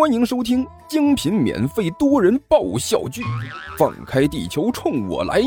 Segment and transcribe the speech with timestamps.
[0.00, 3.22] 欢迎收听精品免费多人爆笑剧
[3.76, 5.42] 《放开地球冲我来》，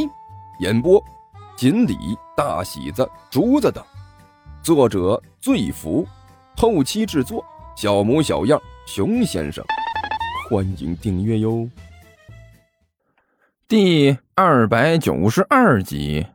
[0.59, 1.03] 演播：
[1.57, 3.83] 锦鲤、大喜子、竹子等，
[4.61, 6.07] 作者：醉福，
[6.55, 7.43] 后期制作：
[7.75, 9.65] 小模小样、熊先生。
[10.47, 11.67] 欢迎订阅哟。
[13.67, 16.27] 第二百九十二集。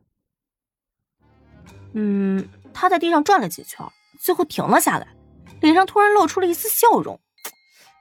[1.93, 3.87] 嗯，他在地上转了几圈，
[4.19, 5.07] 最后停了下来，
[5.61, 7.21] 脸上突然露出了一丝笑容。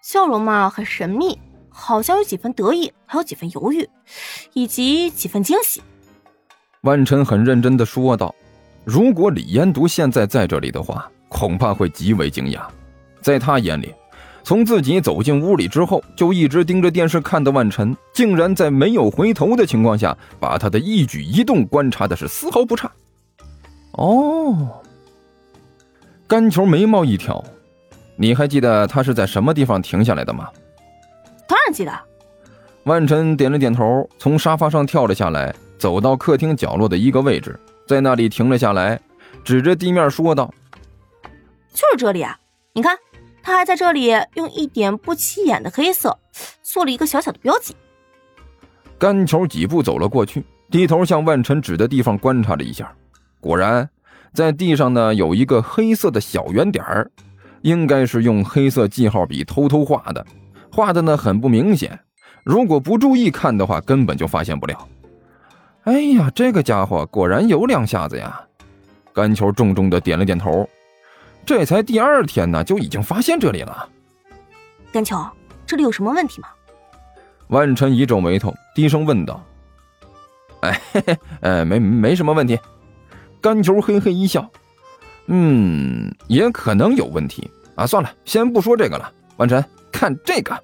[0.09, 1.37] 笑容嘛，很神秘，
[1.67, 3.89] 好像有几分得意，还有几分犹豫，
[4.53, 5.81] 以及几分惊喜。
[6.83, 8.33] 万晨很认真的说道
[8.87, 12.61] ：“如果李延独现在在这里的话，恐怕会极为惊讶。
[13.21, 13.93] 在他眼里，
[14.45, 22.89] 从自己走进屋里之后，就一直盯着电视看的万晨，竟然在没有回头的情况下，把他的一举一动观察的是丝毫不差。”
[23.91, 24.81] 哦，
[26.25, 27.43] 干球眉毛一挑。
[28.17, 30.49] 你还记得他是在什么地方停下来的吗？
[31.47, 31.91] 当然记得。
[32.83, 38.99] 万晨点了点头，从沙发上跳了下来，走到客厅角落的一个位置，在那里停了下来，
[39.43, 40.53] 指着地面说道
[41.73, 42.37] ：“就是这里啊！
[42.73, 42.97] 你看，
[43.43, 46.17] 他还在这里用一点不起眼的黑色
[46.63, 47.75] 做了一个小小的标记。”
[48.97, 52.91] 干球几步走了过去，低头向万晨指的地方观察了一下，
[53.39, 53.87] 果然，
[54.33, 57.11] 在地上呢有一个黑色的小圆点儿。
[57.67, 60.25] 应该是用黑色记号笔偷偷画的，
[60.71, 61.99] 画的呢很不明显，
[62.45, 64.87] 如果不注意看的话，根本就发现不了。
[65.83, 68.41] 哎呀，这个家伙果然有两下子呀！
[69.13, 70.65] 甘球重重的点了点头。
[71.45, 73.89] 这才第二天呢，就已经发现这里了。
[74.93, 75.21] 甘球，
[75.65, 76.47] 这里有什么问题吗？
[77.49, 79.43] 万晨一皱眉头，低声问道
[80.63, 82.57] ：“哎，嘿嘿，呃，没没什么问题。”
[83.41, 84.49] 甘球嘿嘿一笑。
[85.29, 87.87] 嗯，也可能有问题啊！
[87.87, 89.09] 算了，先不说这个了。
[89.37, 90.61] 万晨，看这个。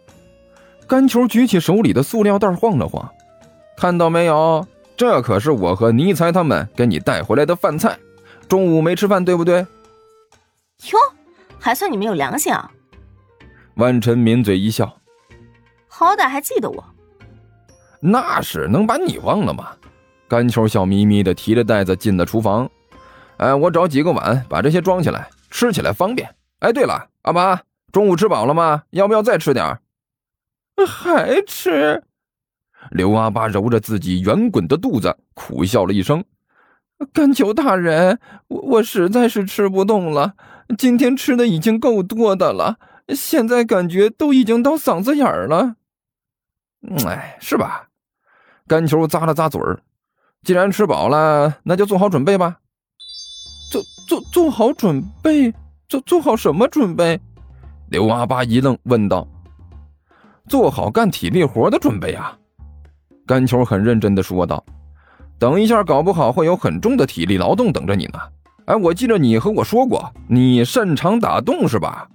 [0.87, 3.09] 甘球举起手里的塑料袋晃了晃，
[3.77, 4.67] 看到没有？
[4.97, 7.97] 这可是我和尼才他们给你带回来的饭菜。
[8.47, 9.59] 中午没吃饭，对不对？
[10.91, 10.99] 哟，
[11.59, 12.69] 还算你们有良心啊！
[13.75, 14.97] 万晨抿嘴一笑，
[15.87, 16.83] 好歹还记得我。
[17.99, 19.69] 那是能把你忘了吗？
[20.27, 22.69] 甘球笑眯眯的提着袋子进了厨房。
[23.37, 26.29] 哎，我找几个碗，把这些装起来，吃起来方便。
[26.63, 27.59] 哎，对了，阿妈，
[27.91, 28.83] 中午吃饱了吗？
[28.91, 29.79] 要不要再吃点
[30.87, 32.01] 还吃？
[32.89, 36.23] 刘阿八揉着自己圆滚的肚子，苦笑了一声
[37.11, 40.35] ：“甘求大人，我我实在是吃不动了。
[40.77, 45.75] 今天吃的已经够多的了，现在感觉都已经到嗓子眼儿了。
[47.05, 47.89] 哎，是吧？”
[48.67, 49.83] 甘球咂了咂嘴儿
[50.43, 52.59] ：“既然吃饱了，那就做好准备吧。”
[53.69, 55.53] 做做做好准备，
[55.87, 57.19] 做做好什么准备？
[57.89, 59.27] 刘阿八一愣，问道
[60.47, 62.37] ：“做好干体力活的准备啊！”
[63.27, 64.63] 甘球很认真的说道
[65.37, 68.19] ：“等一下，搞不好会有很重的体力劳动等着你呢。”
[68.65, 72.07] 哎，我记得你和我说过，你擅长打洞是吧？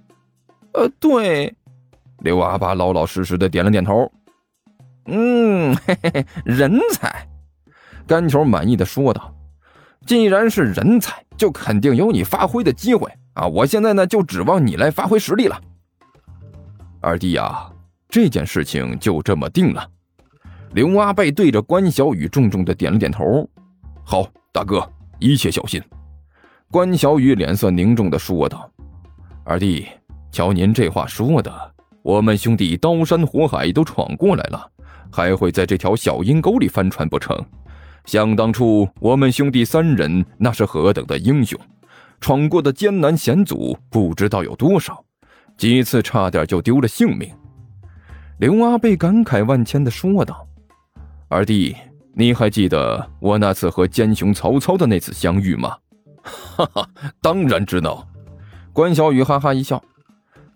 [0.73, 1.55] 呃，对。
[2.19, 4.11] 刘阿八老老实实的点了点头。
[5.05, 7.27] 嗯，嘿嘿，人才。
[8.07, 9.33] 甘球满意的说道。
[10.07, 13.47] 既然是人才，就肯定有你发挥的机会啊！
[13.47, 15.59] 我现在呢，就指望你来发挥实力了。
[17.01, 17.69] 二弟呀，
[18.09, 19.89] 这件事情就这么定了。
[20.73, 23.49] 刘阿贝对着关小雨重重的点了点头。
[24.03, 24.87] 好，大哥，
[25.19, 25.81] 一切小心。
[26.69, 28.69] 关小雨脸色凝重的说道
[29.43, 29.87] ：“二弟，
[30.31, 31.73] 瞧您这话说的，
[32.03, 34.69] 我们兄弟刀山火海都闯过来了，
[35.11, 37.35] 还会在这条小阴沟里翻船不成？”
[38.05, 41.59] 想当初，我们兄弟三人那是何等的英雄，
[42.19, 45.03] 闯过的艰难险阻不知道有多少，
[45.57, 47.29] 几次差点就丢了性命。
[48.39, 50.47] 刘阿贝感慨万千的说道
[51.27, 51.75] ：“二弟，
[52.13, 55.77] 你还记得我那次和奸雄曹操的那次相遇吗
[56.23, 56.89] ？”“哈哈，
[57.21, 58.07] 当然知道。”
[58.71, 59.81] 关小雨哈哈一笑，“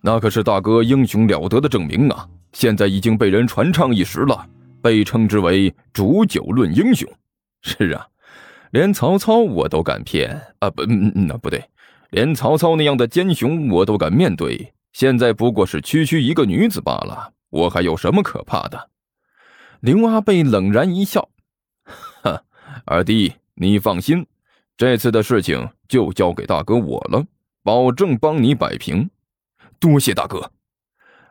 [0.01, 2.27] 那可是大哥英雄了得的证明啊！
[2.53, 4.45] 现在已经被人传唱一时了，
[4.81, 7.09] 被称之为‘煮酒论英雄’。”
[7.63, 8.05] 是啊，
[8.73, 10.67] 连曹操我都敢骗啊！
[10.67, 11.63] 不，那不对，
[12.09, 14.73] 连曹操那样的奸雄我都敢面对。
[14.91, 18.89] 现在不过是区区一个女子罢了，我还有什么可怕的？
[19.79, 21.29] 刘阿贝冷然一笑
[22.23, 22.45] ：“哈，
[22.85, 24.25] 二弟，你放心，
[24.75, 27.27] 这次的事情就交给大哥我了，
[27.61, 29.11] 保证帮你摆平。
[29.79, 30.51] 多谢大哥。”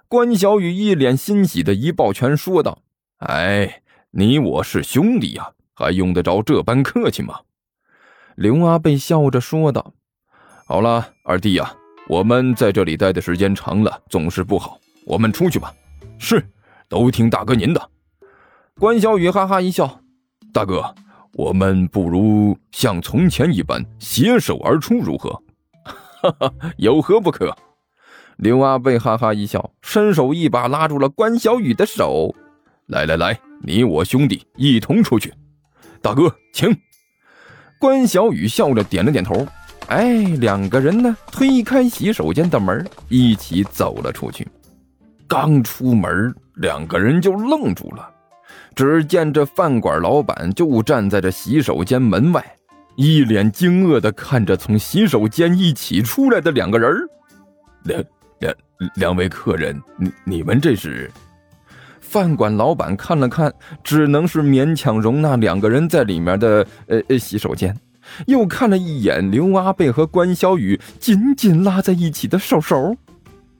[0.06, 2.82] 关小雨一脸欣喜的一抱拳说道
[3.18, 7.40] ：“哎，你我是兄弟呀！”还用得着这般客气吗？
[8.36, 9.92] 刘阿贝笑着说道
[10.66, 11.74] ：“好了，二弟呀，
[12.08, 14.78] 我们在这里待的时间长了，总是不好。
[15.04, 15.72] 我们出去吧。
[16.18, 16.42] 是，
[16.88, 17.90] 都听大哥您的。
[18.80, 20.00] 关小雨哈哈一笑
[20.52, 20.94] ：“大哥，
[21.34, 25.42] 我们不如像从前一般携手而出，如何？”
[26.22, 27.54] 哈哈，有何不可？
[28.36, 32.34] 刘阿贝哈哈一笑，伸手一把拉住了关小雨的手
[32.86, 35.32] ：“来来来，你我兄弟一同出去。”
[36.02, 36.76] 大哥，请。
[37.78, 39.46] 关小雨笑着点了点头。
[39.86, 44.46] 哎，两个人呢，推开洗手间的门，一起走了出去。
[45.28, 48.08] 刚出门，两个人就愣住了。
[48.74, 52.44] 只见这饭馆老板就站在这洗手间门外，
[52.96, 56.90] 一脸惊愕的看着从洗手间一起出来的两个人
[57.84, 58.04] 两
[58.38, 58.54] 两
[58.96, 61.10] 两位客人，你你们这是？
[62.12, 63.50] 饭馆老板看了看，
[63.82, 67.74] 只能是勉强容纳两个人在里面的呃呃洗手间，
[68.26, 72.94] 又看了一眼刘阿贝和关小雨紧紧拉在一起的手手，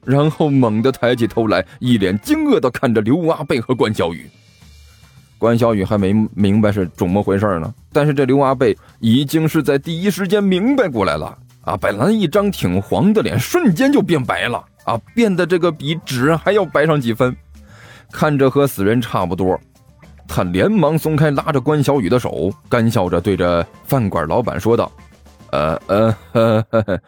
[0.05, 4.29] 然后猛地抬起头来，一脸惊愕的看着刘阿贝和关小雨。
[5.39, 11.75] 关小雨还没明白是怎么回事呢，但是这刘阿贝已经是在第一时间明白过来了啊！
[11.75, 17.35] 本来一张挺黄的脸，瞬间就变白了啊，变得这个比纸还要白上几分。
[18.13, 19.59] 看着和死人差不多，
[20.29, 24.93] 他连忙松开拉着关小雨的手，干笑着对着饭馆老板说道
[25.51, 27.01] ：“呃呃，呵呵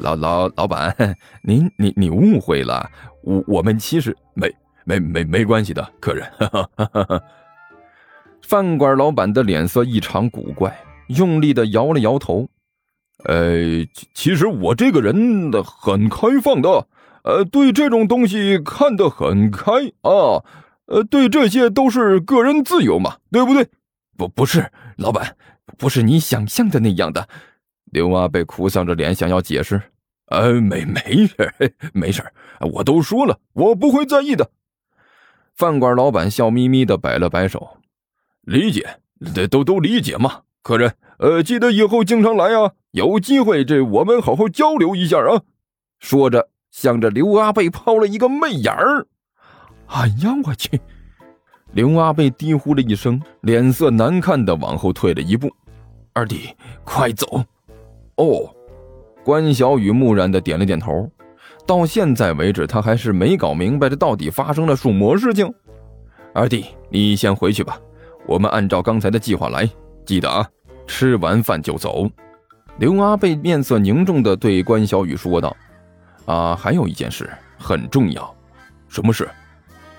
[0.00, 0.94] 老老老板，
[1.42, 2.88] 您你你误会了，
[3.22, 4.50] 我我们其实没
[4.84, 6.26] 没没没关系的，客人。
[8.40, 10.74] ”饭馆老板的脸色异常古怪，
[11.08, 12.48] 用力的摇了摇头
[13.26, 13.58] ：“呃，
[14.14, 16.86] 其实我这个人很开放的。”
[17.28, 19.70] 呃，对这种东西看得很开
[20.00, 20.40] 啊，
[20.86, 23.68] 呃，对这些都是个人自由嘛，对不对？
[24.16, 25.36] 不，不是，老板，
[25.76, 27.28] 不是你想象的那样的。
[27.92, 29.78] 刘阿贝哭丧着脸想要解释，
[30.30, 31.52] 呃，没没事，
[31.92, 32.24] 没事，
[32.72, 34.50] 我都说了，我不会在意的。
[35.54, 37.76] 饭馆老板笑眯眯的摆了摆手，
[38.40, 39.00] 理解，
[39.34, 40.44] 这都都理解嘛。
[40.62, 45.42] 客人，呃，记得以后经常来啊，有机会这我们好好交流一下啊。
[46.00, 46.48] 说着。
[46.70, 49.06] 向着刘阿贝抛了一个媚眼儿，
[49.86, 50.80] 哎呀，我去！
[51.72, 55.50] 刘阿贝低呼了一声，脸色难看的往后退了一步。
[56.12, 56.48] 二弟，
[56.84, 57.44] 快走！
[58.16, 58.48] 哦，
[59.24, 61.10] 关小雨木然的点了点头。
[61.66, 65.52] 到现在为止，他还是没搞明白这到底发生了什么事情。
[66.32, 67.78] 二弟，你先回去吧，
[68.26, 69.68] 我们按照刚才的计划来，
[70.06, 70.48] 记得啊，
[70.86, 72.08] 吃完饭就走。
[72.78, 75.54] 刘阿贝面色凝重的对关小雨说道。
[76.28, 77.26] 啊，还有一件事
[77.56, 78.34] 很重要，
[78.86, 79.26] 什么事？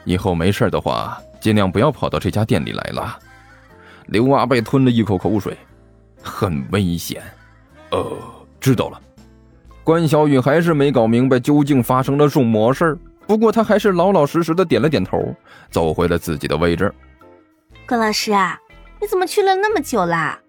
[0.05, 3.17] 以后没事的话，尽量不要跑到这家店里来了。
[4.05, 5.57] 刘阿贝吞了一口口水，
[6.21, 7.23] 很危险。
[7.89, 8.15] 呃，
[8.59, 9.01] 知道了。
[9.83, 15.35] 关小雨还是没搞明白究竟发生了什么事儿，不过他还是老老实实的点了点头，
[15.71, 16.93] 走回了自己的位置。
[17.87, 18.55] 关老师啊，
[19.01, 20.39] 你怎么去了那么久啦？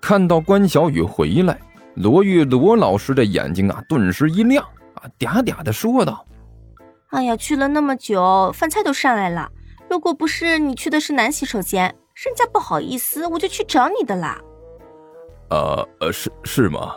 [0.00, 1.58] 看到关小雨回来，
[1.94, 4.66] 罗玉罗老师的眼睛啊，顿时一亮。
[5.18, 6.26] 嗲嗲的说道
[7.10, 9.50] ：“哎呀，去了那么久，饭菜都上来了。
[9.88, 11.84] 如果不是你去的是男洗手间，
[12.14, 14.38] 人家不好意思，我就去找你的啦。
[15.50, 16.96] ”“呃呃，是是吗？”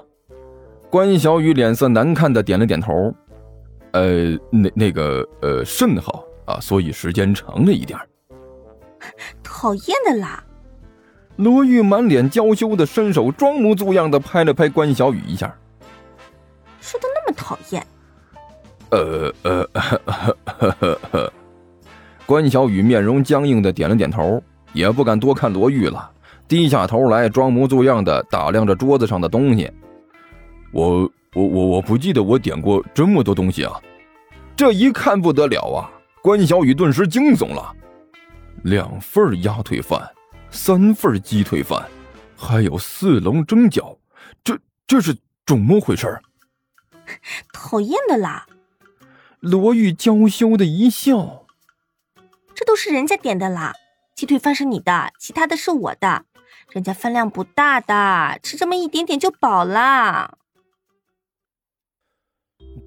[0.92, 3.14] 关小雨脸色难看的点了点头。
[3.94, 7.98] “呃，那那个呃，甚好啊，所以时间长了一点。
[9.42, 10.44] ”“讨厌的啦！”
[11.38, 15.58] 罗玉满脸娇羞的伸手装模作样的拍了拍关小雨一下。
[16.80, 17.86] 说的那讨厌，
[18.90, 20.02] 呃呃，呵
[20.46, 21.34] 呵呵呵
[22.26, 24.42] 关小雨面容僵硬的点了点头，
[24.74, 26.10] 也不敢多看罗玉了，
[26.48, 29.70] 低下头来装模作样的打量着桌子上的东西。
[30.72, 31.02] 我
[31.34, 33.74] 我我我不记得我点过这么多东西啊！
[34.56, 35.92] 这一看不得了啊！
[36.22, 37.76] 关小雨顿时惊悚了，
[38.64, 40.02] 两份鸭腿饭，
[40.52, 41.84] 三份鸡腿饭，
[42.38, 43.98] 还有四笼蒸饺，
[44.44, 46.18] 这这是怎么回事？
[47.52, 48.48] 讨厌的啦！
[49.40, 51.46] 罗玉娇羞的一笑，
[52.54, 53.74] 这都是人家点的啦。
[54.16, 56.26] 鸡腿饭是你的，其他的是我的。
[56.70, 60.38] 人家饭量不大的，吃这么一点点就饱啦。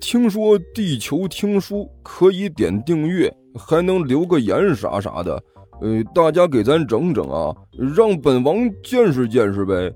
[0.00, 5.43] 听说地球听书可以点订阅，还能留个言啥啥的。
[5.81, 7.54] 呃，大家给咱整整啊，
[7.97, 9.93] 让本王见识见识呗。